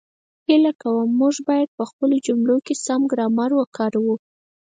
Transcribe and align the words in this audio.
هیله 0.47 0.71
کووم، 0.81 1.09
موږ 1.21 1.35
باید 1.49 1.69
په 1.77 1.83
خپلو 1.89 2.15
جملو 2.27 2.57
کې 2.65 2.73
سم 2.85 3.01
ګرامر 3.11 3.51
وکاروو 3.55 4.15